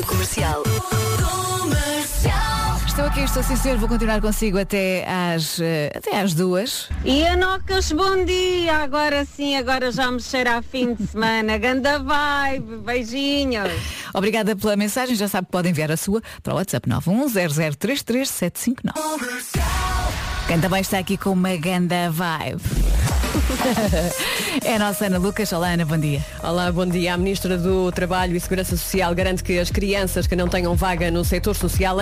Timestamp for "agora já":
9.56-10.10